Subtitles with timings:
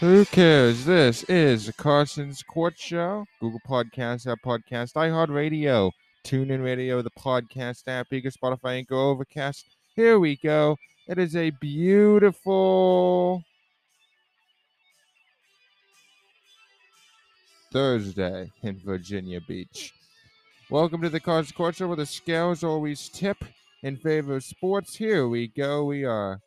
[0.00, 0.86] Who cares?
[0.86, 3.26] This is Carson's Court Show.
[3.38, 5.90] Google Podcasts, Apple Podcast, iHeartRadio,
[6.24, 9.66] TuneIn Radio, the podcast app, Eager, Spotify, Anchor, Overcast.
[9.94, 10.78] Here we go.
[11.06, 13.44] It is a beautiful
[17.70, 19.92] Thursday in Virginia Beach.
[20.70, 23.44] Welcome to the Carson's Court Show, where the scales always tip
[23.82, 24.96] in favor of sports.
[24.96, 25.84] Here we go.
[25.84, 26.40] We are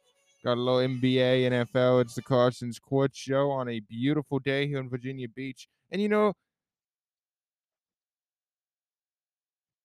[0.44, 2.02] Got a little NBA, NFL.
[2.02, 5.70] It's the Carson's Court Show on a beautiful day here in Virginia Beach.
[5.90, 6.34] And you know,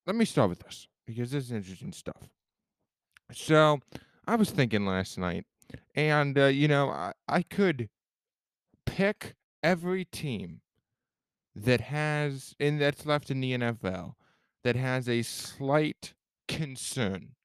[0.04, 2.28] let me start with this because this is interesting stuff.
[3.32, 3.78] So,
[4.26, 5.44] I was thinking last night,
[5.94, 7.88] and uh, you know, I, I could
[8.84, 10.60] pick every team
[11.54, 14.14] that has, and that's left in the NFL,
[14.64, 16.14] that has a slight
[16.48, 17.36] concern.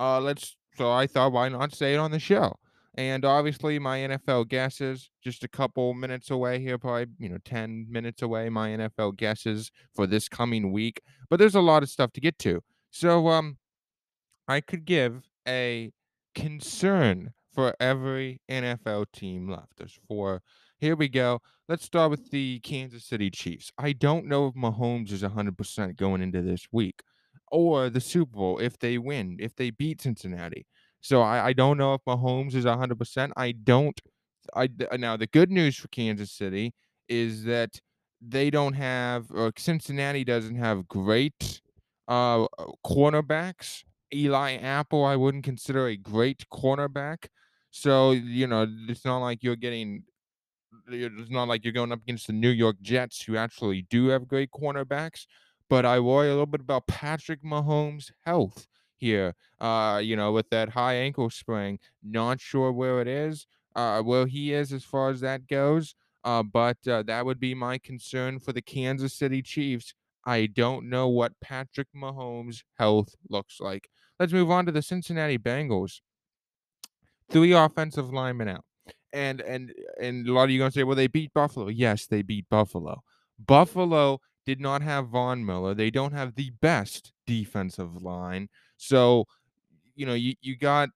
[0.00, 2.56] Uh, let's so I thought, why not say it on the show?
[2.98, 7.86] And obviously, my NFL guesses just a couple minutes away here, probably, you know, 10
[7.90, 11.02] minutes away, my NFL guesses for this coming week.
[11.28, 12.62] But there's a lot of stuff to get to.
[12.90, 13.58] So, um,
[14.48, 15.92] I could give a
[16.34, 19.76] concern for every NFL team left.
[19.76, 20.42] There's four.
[20.78, 21.40] Here we go.
[21.68, 23.72] Let's start with the Kansas City Chiefs.
[23.76, 27.02] I don't know if Mahomes is 100% going into this week
[27.50, 30.66] or the Super Bowl if they win, if they beat Cincinnati.
[31.00, 33.32] So I, I don't know if Mahomes is 100%.
[33.36, 34.00] I don't.
[34.54, 36.72] I uh, now the good news for Kansas City
[37.08, 37.80] is that
[38.20, 41.60] they don't have or Cincinnati doesn't have great
[42.08, 42.46] uh, uh
[42.84, 43.82] cornerbacks.
[44.14, 47.26] Eli Apple, I wouldn't consider a great cornerback.
[47.70, 50.04] So, you know, it's not like you're getting
[50.88, 54.28] it's not like you're going up against the New York Jets who actually do have
[54.28, 55.26] great cornerbacks.
[55.68, 59.34] But I worry a little bit about Patrick Mahomes' health here.
[59.60, 64.26] Uh, you know, with that high ankle sprain, not sure where it is, uh, where
[64.26, 65.94] he is as far as that goes.
[66.24, 69.94] Uh, but uh, that would be my concern for the Kansas City Chiefs.
[70.24, 73.88] I don't know what Patrick Mahomes' health looks like.
[74.18, 76.00] Let's move on to the Cincinnati Bengals.
[77.30, 78.64] Three offensive linemen out.
[79.12, 81.68] And and and a lot of you gonna say, well, they beat Buffalo.
[81.68, 83.02] Yes, they beat Buffalo.
[83.38, 85.74] Buffalo did not have Von Miller.
[85.74, 88.48] They don't have the best defensive line.
[88.76, 89.24] So,
[89.94, 90.90] you know, you, you got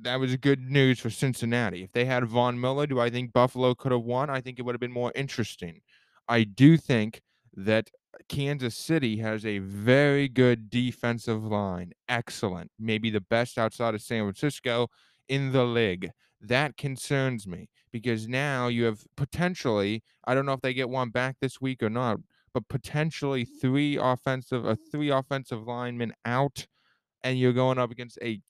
[0.00, 1.82] that was good news for Cincinnati.
[1.82, 4.30] If they had Von Miller, do I think Buffalo could have won?
[4.30, 5.80] I think it would have been more interesting.
[6.28, 7.22] I do think
[7.54, 7.90] that
[8.28, 11.92] Kansas City has a very good defensive line.
[12.08, 12.70] Excellent.
[12.78, 14.88] Maybe the best outside of San Francisco
[15.28, 16.10] in the league.
[16.40, 21.10] That concerns me because now you have potentially, I don't know if they get one
[21.10, 22.18] back this week or not,
[22.58, 26.66] but potentially three offensive, uh, three offensive linemen out,
[27.22, 28.40] and you're going up against a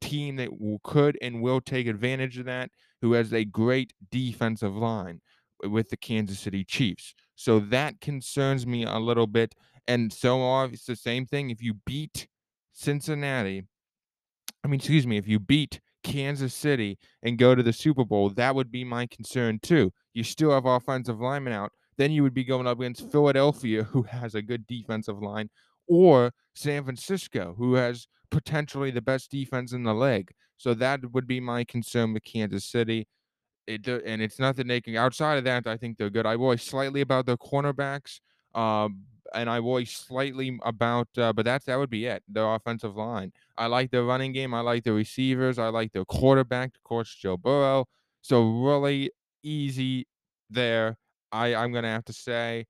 [0.00, 0.50] team that
[0.84, 2.70] could and will take advantage of that,
[3.00, 5.20] who has a great defensive line
[5.64, 7.14] with the Kansas City Chiefs.
[7.34, 9.54] So that concerns me a little bit.
[9.88, 11.50] And so it's the same thing.
[11.50, 12.28] If you beat
[12.72, 13.64] Cincinnati,
[14.62, 18.30] I mean, excuse me, if you beat Kansas City and go to the Super Bowl,
[18.30, 19.92] that would be my concern too.
[20.14, 21.72] You still have offensive linemen out.
[21.98, 25.50] Then you would be going up against Philadelphia, who has a good defensive line,
[25.86, 30.32] or San Francisco, who has potentially the best defense in the league.
[30.56, 33.06] So that would be my concern with Kansas City.
[33.66, 34.96] It, and it's nothing they can.
[34.96, 36.24] Outside of that, I think they're good.
[36.24, 38.20] I worry slightly about their cornerbacks,
[38.54, 38.88] uh,
[39.34, 42.22] and I worry slightly about, uh, but that's that would be it.
[42.28, 43.32] Their offensive line.
[43.58, 44.54] I like their running game.
[44.54, 45.58] I like the receivers.
[45.58, 47.86] I like their quarterback, of course, Joe Burrow.
[48.22, 49.10] So really
[49.42, 50.06] easy
[50.48, 50.96] there.
[51.32, 52.66] I I'm gonna have to say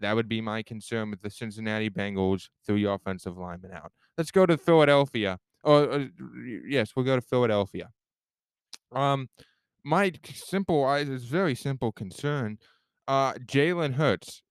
[0.00, 3.92] that would be my concern with the Cincinnati Bengals, three offensive linemen out.
[4.16, 5.38] Let's go to Philadelphia.
[5.62, 6.06] Oh, uh,
[6.66, 7.90] yes, we'll go to Philadelphia.
[8.92, 9.28] Um,
[9.84, 12.58] my simple, is very simple concern.
[13.06, 14.42] Uh, Jalen Hurts.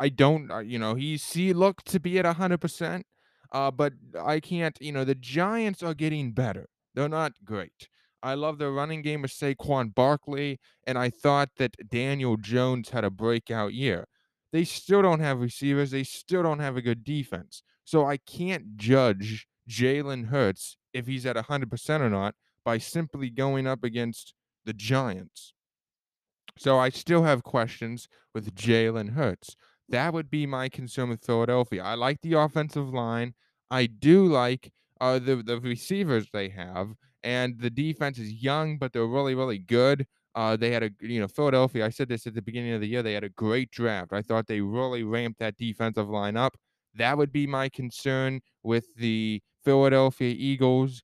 [0.00, 3.06] I don't, uh, you know, he's he looked to be at hundred percent.
[3.50, 6.68] Uh, but I can't, you know, the Giants are getting better.
[6.94, 7.88] They're not great.
[8.22, 13.04] I love the running game of Saquon Barkley, and I thought that Daniel Jones had
[13.04, 14.06] a breakout year.
[14.52, 15.90] They still don't have receivers.
[15.90, 17.62] They still don't have a good defense.
[17.84, 22.34] So I can't judge Jalen Hurts if he's at 100% or not
[22.64, 24.34] by simply going up against
[24.64, 25.54] the Giants.
[26.58, 29.56] So I still have questions with Jalen Hurts.
[29.88, 31.82] That would be my concern with Philadelphia.
[31.82, 33.34] I like the offensive line.
[33.70, 38.92] I do like uh, the the receivers they have, and the defense is young, but
[38.92, 40.06] they're really really good.
[40.34, 41.84] Uh, they had a you know Philadelphia.
[41.84, 43.02] I said this at the beginning of the year.
[43.02, 44.12] They had a great draft.
[44.12, 46.56] I thought they really ramped that defensive line up.
[46.94, 51.02] That would be my concern with the Philadelphia Eagles.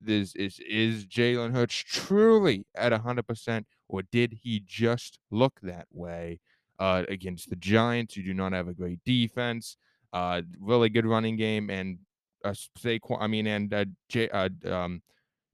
[0.00, 6.40] this is is Jalen Hurts truly at 100%, or did he just look that way
[6.78, 9.76] uh, against the Giants, who do not have a great defense,
[10.12, 11.98] uh, really good running game, and
[12.44, 15.02] uh, Saquon, I mean, and uh, J, uh, um,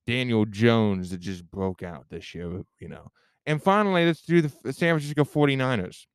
[0.09, 3.13] Daniel Jones that just broke out this year, you know.
[3.45, 6.07] And finally, let's do the San Francisco 49ers.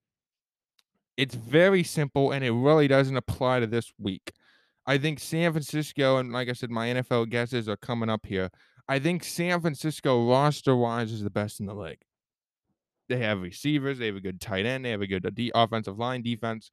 [1.15, 4.31] It's very simple, and it really doesn't apply to this week.
[4.87, 8.49] I think San Francisco, and like I said, my NFL guesses are coming up here.
[8.89, 12.01] I think San Francisco roster wise is the best in the league.
[13.09, 15.51] They have receivers, they have a good tight end, they have a good uh, de-
[15.53, 16.71] offensive line defense.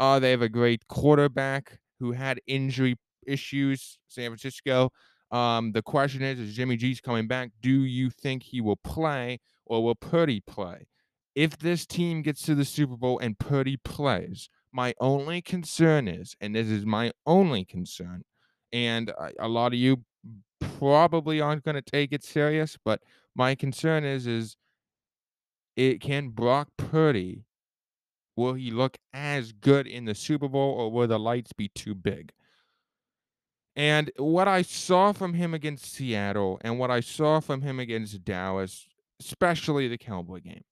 [0.00, 3.98] Uh, they have a great quarterback who had injury issues.
[4.08, 4.90] San Francisco.
[5.30, 7.50] Um, the question is, is Jimmy G's coming back?
[7.60, 10.86] Do you think he will play or will Purdy play?
[11.34, 16.34] If this team gets to the Super Bowl and Purdy plays, my only concern is,
[16.40, 18.22] and this is my only concern,
[18.72, 20.04] and a, a lot of you
[20.60, 23.02] probably aren't going to take it serious, but
[23.34, 24.56] my concern is, is
[25.76, 27.44] it can Brock Purdy
[28.36, 31.94] will he look as good in the Super Bowl or will the lights be too
[31.94, 32.32] big?
[33.76, 38.24] And what I saw from him against Seattle and what I saw from him against
[38.24, 38.86] Dallas,
[39.20, 40.64] especially the Cowboy game,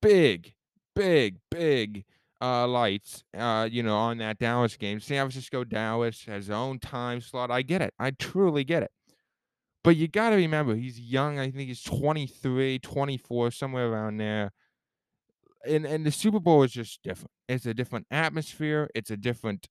[0.00, 0.54] big,
[0.94, 2.04] big, big
[2.40, 5.00] uh, lights, uh, you know, on that Dallas game.
[5.00, 7.50] San Francisco, Dallas has his own time slot.
[7.50, 7.92] I get it.
[7.98, 8.92] I truly get it.
[9.82, 11.38] But you got to remember, he's young.
[11.38, 14.52] I think he's 23, 24, somewhere around there.
[15.66, 17.32] And and the Super Bowl is just different.
[17.48, 18.88] It's a different atmosphere.
[18.94, 19.68] It's a different.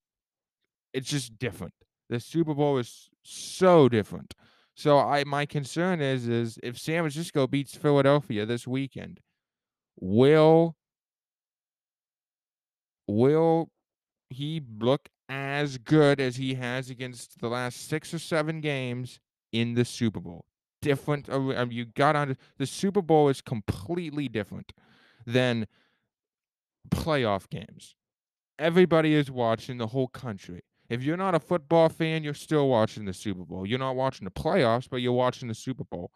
[0.93, 1.73] It's just different.
[2.09, 4.33] The Super Bowl is so different.
[4.75, 9.19] So I my concern is is if San Francisco beats Philadelphia this weekend,
[9.99, 10.75] will
[13.07, 13.69] will
[14.29, 19.19] he look as good as he has against the last six or seven games
[19.51, 20.45] in the Super Bowl?
[20.81, 21.29] Different.
[21.29, 24.71] uh, um, You got on the Super Bowl is completely different
[25.25, 25.67] than
[26.89, 27.95] playoff games.
[28.57, 30.61] Everybody is watching the whole country.
[30.89, 33.65] If you're not a football fan, you're still watching the Super Bowl.
[33.65, 36.11] You're not watching the playoffs, but you're watching the Super Bowl.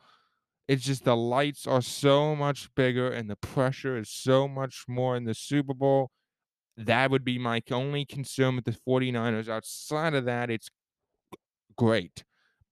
[0.67, 5.15] It's just the lights are so much bigger and the pressure is so much more
[5.15, 6.09] in the Super Bowl.
[6.75, 9.47] That would be my only concern with the 49ers.
[9.47, 10.69] Outside of that, it's
[11.77, 12.23] great.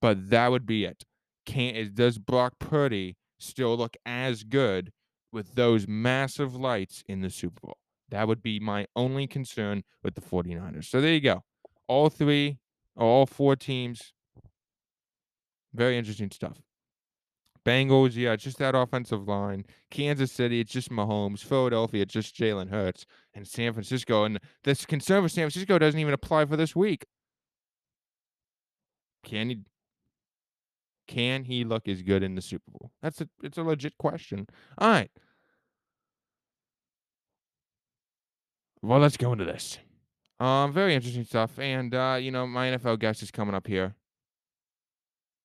[0.01, 1.04] But that would be it.
[1.45, 4.92] Can't does Brock Purdy still look as good
[5.31, 7.77] with those massive lights in the Super Bowl?
[8.09, 10.86] That would be my only concern with the 49ers.
[10.86, 11.44] So there you go.
[11.88, 12.60] All three,
[12.95, 14.13] or all four teams.
[15.74, 16.57] Very interesting stuff.
[17.66, 19.66] Bengals, yeah, just that offensive line.
[19.92, 21.44] Kansas City, it's just Mahomes.
[21.44, 23.06] Philadelphia, it's just Jalen Hurts.
[23.33, 27.06] And San Francisco, and this concern for San Francisco doesn't even apply for this week.
[29.24, 29.60] Can he
[31.07, 32.92] can he look as good in the Super Bowl?
[33.01, 34.48] That's a it's a legit question.
[34.78, 35.12] All right.
[38.81, 39.78] Well, let's go into this.
[40.41, 41.59] Um, very interesting stuff.
[41.59, 43.93] And uh, you know, my NFL guest is coming up here.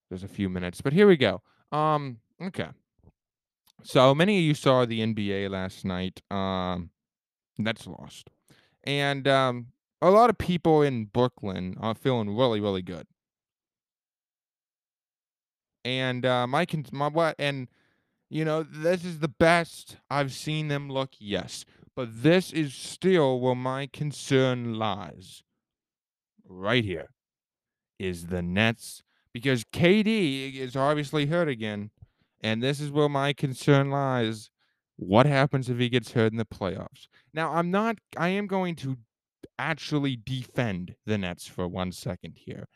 [0.09, 1.41] There's a few minutes, but here we go.
[1.71, 2.69] Um, okay.
[3.83, 6.21] So many of you saw the NBA last night.
[6.31, 6.89] Um,
[7.59, 8.31] Nets lost,
[8.85, 9.67] and um,
[10.01, 13.05] a lot of people in Brooklyn are feeling really, really good.
[15.85, 17.67] And uh, my my what and
[18.31, 21.11] you know this is the best I've seen them look.
[21.19, 21.65] Yes,
[21.97, 25.41] but this is still where my concern lies.
[26.47, 27.09] Right here
[27.97, 29.01] is the Nets
[29.33, 31.89] because KD is obviously hurt again,
[32.39, 34.51] and this is where my concern lies.
[34.95, 37.07] What happens if he gets hurt in the playoffs?
[37.33, 38.97] Now, I'm not, I am going to
[39.57, 42.67] actually defend the Nets for one second here.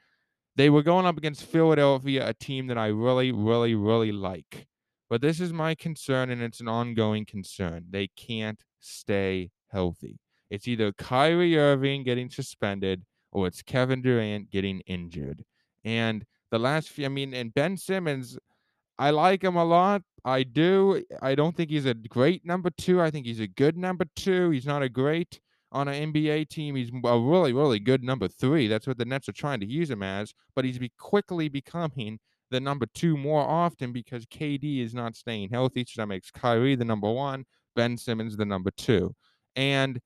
[0.55, 4.65] They were going up against Philadelphia, a team that I really, really, really like.
[5.11, 7.85] But this is my concern, and it's an ongoing concern.
[7.91, 10.19] They can't stay healthy.
[10.49, 15.43] It's either Kyrie Irving getting suspended or it's Kevin Durant getting injured.
[15.85, 18.37] And the last few, I mean, and Ben Simmons,
[18.99, 20.01] I like him a lot.
[20.25, 21.03] I do.
[21.21, 23.01] I don't think he's a great number two.
[23.01, 24.51] I think he's a good number two.
[24.51, 25.39] He's not a great
[25.71, 26.75] on an NBA team.
[26.75, 28.67] He's a really, really good number three.
[28.67, 30.33] That's what the Nets are trying to use him as.
[30.53, 32.19] But he's be quickly becoming
[32.51, 35.85] the number two more often because KD is not staying healthy.
[35.87, 37.45] So that makes Kyrie the number one,
[37.75, 39.13] Ben Simmons the number two.
[39.55, 39.99] And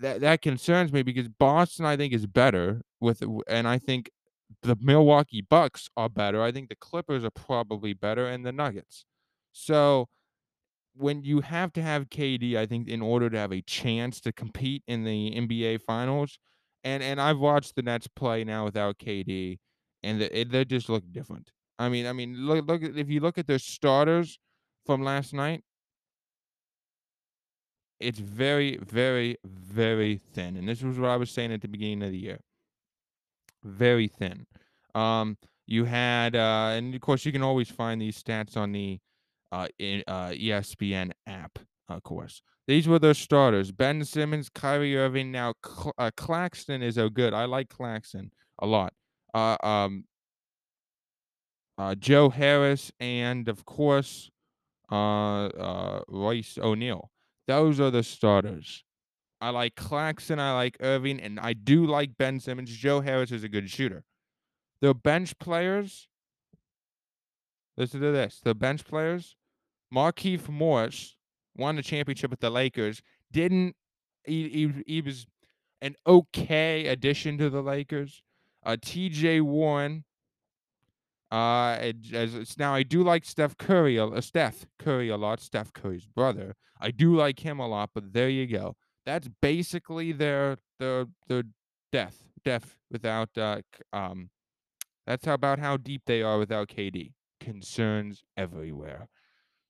[0.00, 4.10] that that concerns me because Boston, I think, is better with, and I think
[4.62, 6.42] the Milwaukee Bucks are better.
[6.42, 9.04] I think the Clippers are probably better, and the Nuggets.
[9.52, 10.08] So
[10.94, 14.32] when you have to have KD, I think in order to have a chance to
[14.32, 16.38] compete in the NBA Finals,
[16.84, 19.58] and and I've watched the Nets play now without KD,
[20.02, 21.52] and the, it, they just look different.
[21.78, 24.38] I mean I mean, look look if you look at their starters
[24.86, 25.62] from last night
[28.00, 32.02] it's very, very, very thin, and this was what I was saying at the beginning
[32.02, 32.40] of the year.
[33.64, 34.46] Very thin.
[34.94, 35.36] Um,
[35.66, 38.98] you had, uh and of course, you can always find these stats on the,
[39.52, 42.42] uh, in, uh, ESPN app, of course.
[42.66, 45.30] These were their starters: Ben Simmons, Kyrie Irving.
[45.32, 48.92] Now, Cl uh, Claxton is a good I like Claxton a lot.
[49.34, 50.04] Uh, um
[51.78, 54.30] uh, Joe Harris, and of course,
[54.90, 57.10] uh, uh, Royce O'Neale.
[57.46, 58.84] Those are the starters.
[59.40, 62.70] I like Claxton, I like Irving, and I do like Ben Simmons.
[62.70, 64.04] Joe Harris is a good shooter.
[64.80, 66.08] The bench players
[67.76, 68.40] listen to this.
[68.42, 69.36] The bench players,
[69.94, 71.16] Markieff Morris
[71.56, 73.02] won the championship with the Lakers.
[73.30, 73.76] Didn't
[74.24, 75.26] he, he, he was
[75.80, 78.22] an okay addition to the Lakers.
[78.64, 80.04] Uh, TJ Warren.
[81.30, 85.40] Uh, it, as it's now I do like Steph Curry, uh, Steph Curry a lot.
[85.40, 86.54] Steph Curry's brother.
[86.80, 88.76] I do like him a lot, but there you go.
[89.04, 91.44] That's basically their their their
[91.90, 94.30] death, death without uh, um.
[95.06, 97.12] That's about how deep they are without KD.
[97.38, 99.08] Concerns everywhere.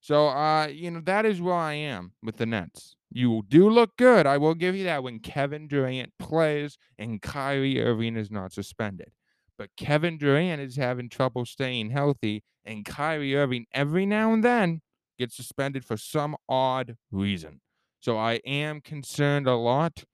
[0.01, 2.95] So, uh, you know, that is where I am with the Nets.
[3.11, 7.83] You do look good, I will give you that, when Kevin Durant plays and Kyrie
[7.83, 9.11] Irving is not suspended.
[9.59, 14.83] But Kevin Durant is having trouble staying healthy, and Kyrie Irving, every now and then,
[15.19, 17.61] gets suspended for some odd reason.
[18.01, 20.05] So I am concerned a lot.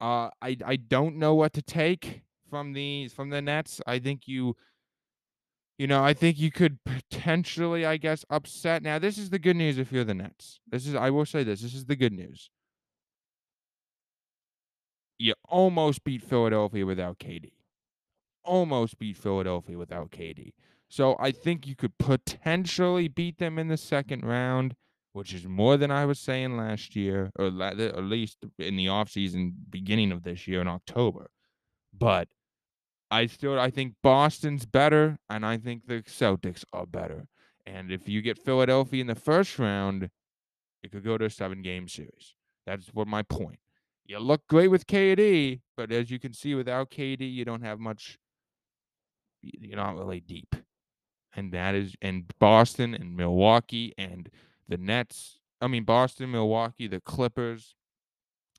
[0.00, 3.80] Uh, I I don't know what to take from the from the Nets.
[3.86, 4.56] I think you
[5.78, 8.82] you know, I think you could potentially, I guess, upset.
[8.82, 10.60] Now, this is the good news if you're the Nets.
[10.70, 11.62] This is I will say this.
[11.62, 12.50] This is the good news.
[15.18, 17.52] You almost beat Philadelphia without KD.
[18.44, 20.52] Almost beat Philadelphia without KD.
[20.88, 24.74] So I think you could potentially beat them in the second round,
[25.12, 29.52] which is more than I was saying last year, or at least in the offseason,
[29.70, 31.30] beginning of this year in October.
[31.96, 32.28] But
[33.10, 37.28] I still I think Boston's better, and I think the Celtics are better.
[37.66, 40.10] And if you get Philadelphia in the first round,
[40.82, 42.34] it could go to a seven game series.
[42.66, 43.58] That's what my point.
[44.04, 47.78] You look great with KD, but as you can see, without KD, you don't have
[47.78, 48.18] much.
[49.42, 50.54] You're not really deep,
[51.34, 54.30] and that is and Boston and Milwaukee and
[54.68, 55.38] the Nets.
[55.60, 57.74] I mean Boston, Milwaukee, the Clippers,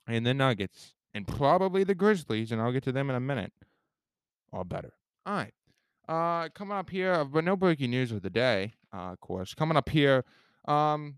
[0.06, 2.52] and the Nuggets, and probably the Grizzlies.
[2.52, 3.52] And I'll get to them in a minute
[4.54, 4.92] all better.
[5.26, 5.52] All right.
[6.08, 9.54] Uh, coming up here, but no breaking news of the day, uh, of course.
[9.54, 10.24] Coming up here,
[10.66, 11.16] um,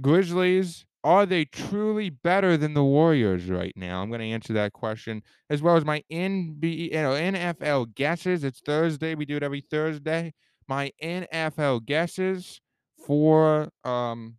[0.00, 4.02] Grizzlies, are they truly better than the Warriors right now?
[4.02, 8.42] I'm going to answer that question as well as my NB, you know, NFL guesses.
[8.42, 9.14] It's Thursday.
[9.14, 10.34] We do it every Thursday.
[10.66, 12.60] My NFL guesses
[13.06, 14.34] for um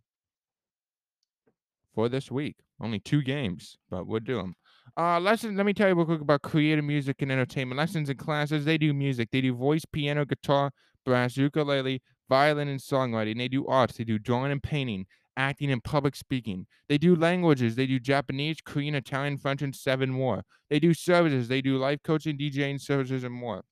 [1.94, 2.56] for this week.
[2.78, 4.54] Only two games, but we'll do them.
[4.94, 5.56] Uh, lessons.
[5.56, 8.66] Let me tell you real quick about creative music and entertainment lessons and classes.
[8.66, 9.30] They do music.
[9.32, 10.72] They do voice, piano, guitar,
[11.06, 13.38] brass, ukulele, violin, and songwriting.
[13.38, 13.96] They do arts.
[13.96, 15.06] They do drawing and painting,
[15.38, 16.66] acting and public speaking.
[16.88, 17.76] They do languages.
[17.76, 20.44] They do Japanese, Korean, Italian, French, and seven more.
[20.68, 21.48] They do services.
[21.48, 23.64] They do life coaching, DJing services, and more.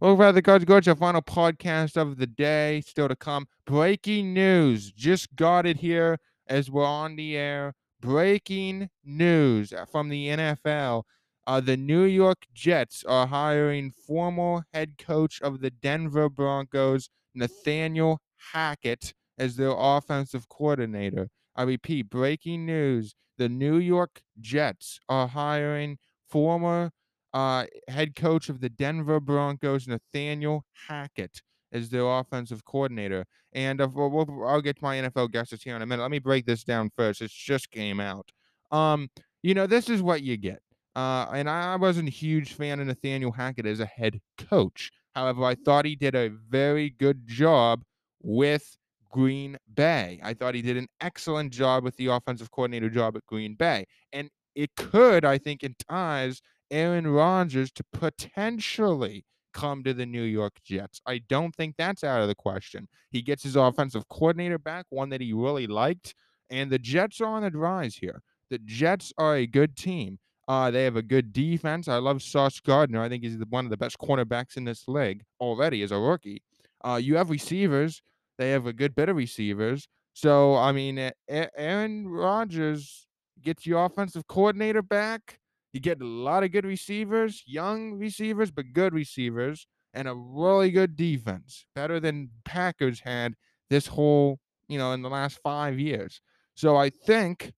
[0.00, 3.48] Over at the Carson Sports Show, final podcast of the day, still to come.
[3.66, 4.92] Breaking news.
[4.92, 7.74] Just got it here as we're on the air.
[8.00, 11.02] Breaking news from the NFL
[11.48, 18.20] Uh, the New York Jets are hiring former head coach of the Denver Broncos, Nathaniel
[18.52, 21.28] Hackett, as their offensive coordinator.
[21.56, 23.14] I repeat, breaking news.
[23.38, 26.90] The New York Jets are hiring former
[27.38, 31.40] uh, head coach of the Denver Broncos, Nathaniel Hackett,
[31.70, 33.24] as their offensive coordinator.
[33.52, 36.02] And uh, we'll, we'll, I'll get to my NFL guesses here in a minute.
[36.02, 37.22] Let me break this down first.
[37.22, 38.28] It just came out.
[38.72, 39.08] Um,
[39.44, 40.60] you know, this is what you get.
[40.96, 44.90] Uh, and I wasn't a huge fan of Nathaniel Hackett as a head coach.
[45.14, 47.84] However, I thought he did a very good job
[48.20, 48.76] with
[49.10, 50.18] Green Bay.
[50.24, 53.86] I thought he did an excellent job with the offensive coordinator job at Green Bay.
[54.12, 56.40] And it could, I think, entice
[56.70, 61.00] Aaron Rodgers to potentially come to the New York Jets.
[61.06, 62.88] I don't think that's out of the question.
[63.10, 66.14] He gets his offensive coordinator back, one that he really liked,
[66.50, 68.22] and the Jets are on the rise here.
[68.50, 70.18] The Jets are a good team.
[70.46, 71.88] Uh, they have a good defense.
[71.88, 73.02] I love Sauce Gardner.
[73.02, 76.42] I think he's one of the best cornerbacks in this league already as a rookie.
[76.82, 78.00] Uh, you have receivers.
[78.38, 79.88] They have a good bit of receivers.
[80.14, 83.06] So, I mean, Aaron Rodgers
[83.42, 85.38] gets your offensive coordinator back.
[85.78, 90.72] You get a lot of good receivers, young receivers, but good receivers, and a really
[90.72, 93.34] good defense, better than Packers had
[93.70, 96.20] this whole, you know, in the last five years.
[96.56, 97.52] So I think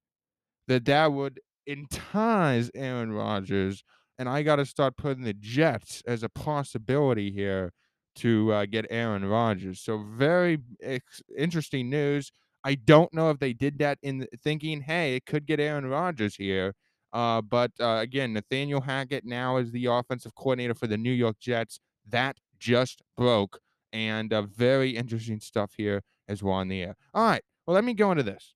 [0.69, 3.85] that that would entice Aaron Rodgers,
[4.19, 7.73] and I got to start putting the Jets as a possibility here
[8.17, 9.81] to uh, get Aaron Rodgers.
[9.81, 12.33] So very ex- interesting news.
[12.65, 16.35] I don't know if they did that in thinking, hey, it could get Aaron Rodgers
[16.35, 16.75] here.
[17.13, 21.39] Uh, but uh, again, Nathaniel Hackett now is the offensive coordinator for the New York
[21.41, 21.81] Jets.
[22.09, 23.59] That just broke,
[23.93, 26.97] and uh, very interesting stuff here as well on the air.
[27.15, 28.55] All right, well, let me go into this.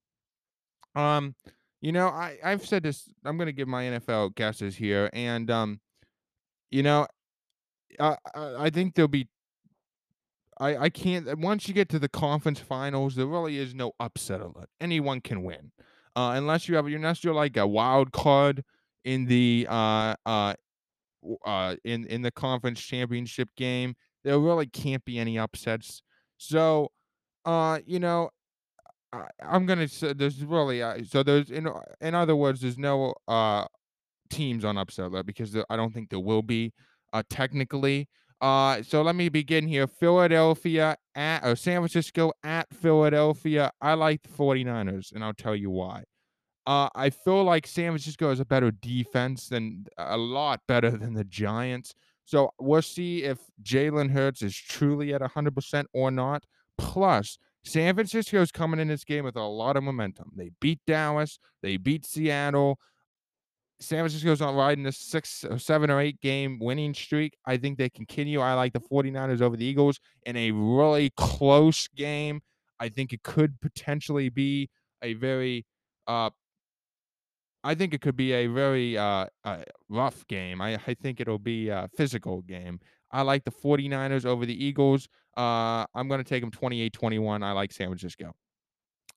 [0.94, 1.34] Um,
[1.80, 3.08] you know, I I've said this.
[3.24, 5.80] I'm gonna give my NFL guesses here, and um,
[6.70, 7.06] you know,
[7.98, 9.28] I I, I think there'll be.
[10.58, 14.40] I, I can't once you get to the conference finals, there really is no upset
[14.40, 14.70] alert.
[14.80, 15.72] Anyone can win,
[16.16, 18.62] uh, unless you have unless you're like a wild card
[19.04, 20.54] in the uh uh
[21.46, 23.94] uh in in the conference championship game.
[24.24, 26.02] There really can't be any upsets.
[26.38, 26.90] So,
[27.44, 28.30] uh, you know,
[29.12, 31.68] I, I'm gonna say there's really uh, so there's in
[32.00, 33.66] in other words, there's no uh
[34.30, 36.72] teams on upset because there, I don't think there will be
[37.12, 38.08] uh technically.
[38.44, 39.86] Uh, so let me begin here.
[39.86, 43.70] Philadelphia at or San Francisco at Philadelphia.
[43.80, 46.04] I like the 49ers, and I'll tell you why.
[46.66, 51.14] Uh, I feel like San Francisco has a better defense than a lot better than
[51.14, 51.94] the Giants.
[52.26, 56.44] So we'll see if Jalen Hurts is truly at 100% or not.
[56.76, 60.32] Plus, San Francisco is coming in this game with a lot of momentum.
[60.36, 62.78] They beat Dallas, they beat Seattle.
[63.80, 67.36] San Francisco's on riding a six or seven or eight game winning streak.
[67.44, 68.40] I think they continue.
[68.40, 72.40] I like the 49ers over the Eagles in a really close game.
[72.80, 74.70] I think it could potentially be
[75.02, 75.66] a very
[76.06, 76.30] uh
[77.62, 80.60] I think it could be a very uh, uh rough game.
[80.60, 82.78] I, I think it'll be a physical game.
[83.10, 85.08] I like the 49ers over the Eagles.
[85.36, 87.42] Uh, I'm going to take them 28 21.
[87.42, 88.34] I like San Francisco.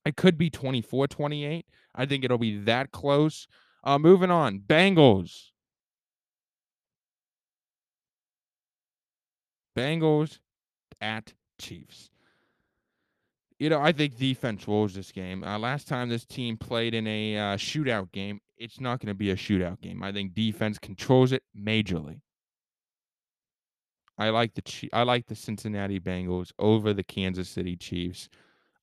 [0.06, 1.66] It could be 24 28.
[1.96, 3.48] I think it'll be that close.
[3.88, 4.60] Uh, moving on.
[4.60, 5.52] Bengals.
[9.78, 10.40] Bengals
[11.00, 12.10] at Chiefs.
[13.60, 15.42] You know, I think defense rules this game.
[15.42, 19.16] Uh, last time this team played in a uh, shootout game, it's not going to
[19.16, 20.04] be a shootout game.
[20.04, 22.20] I think defense controls it majorly.
[24.18, 28.28] I like the I like the Cincinnati Bengals over the Kansas City Chiefs.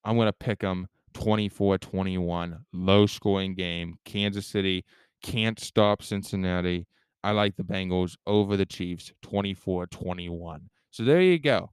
[0.03, 3.97] I'm going to pick them 24-21, low scoring game.
[4.05, 4.85] Kansas City
[5.23, 6.87] can't stop Cincinnati.
[7.23, 10.61] I like the Bengals over the Chiefs 24-21.
[10.91, 11.71] So there you go.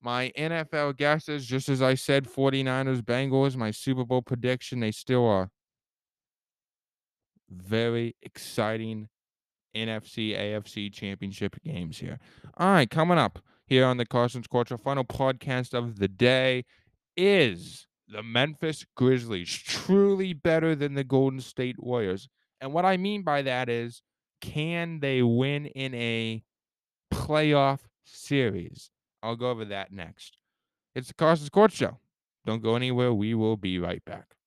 [0.00, 5.26] My NFL guesses, just as I said, 49ers, Bengals, my Super Bowl prediction, they still
[5.26, 5.50] are
[7.50, 9.08] very exciting
[9.74, 12.18] NFC, AFC championship games here.
[12.56, 16.64] All right, coming up here on the Carson's Culture, final podcast of the day
[17.16, 22.28] is the Memphis Grizzlies truly better than the Golden State Warriors?
[22.60, 24.02] And what I mean by that is,
[24.40, 26.42] can they win in a
[27.12, 28.90] playoff series?
[29.22, 30.38] I'll go over that next.
[30.94, 31.98] It's the Carson's Court Show.
[32.46, 33.12] Don't go anywhere.
[33.12, 34.37] We will be right back.